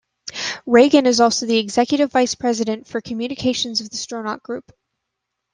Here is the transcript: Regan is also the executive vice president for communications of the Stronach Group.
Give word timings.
Regan 0.65 1.05
is 1.05 1.19
also 1.19 1.45
the 1.45 1.59
executive 1.59 2.11
vice 2.11 2.33
president 2.33 2.87
for 2.87 3.01
communications 3.01 3.81
of 3.81 3.91
the 3.91 3.97
Stronach 3.97 4.41
Group. 4.41 4.71